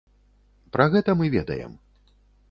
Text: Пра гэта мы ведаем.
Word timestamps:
Пра 0.77 0.87
гэта 0.95 1.15
мы 1.19 1.29
ведаем. 1.35 1.77